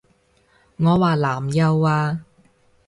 [0.83, 2.25] 我話南柚啊！